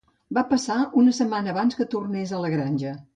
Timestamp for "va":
0.37-0.43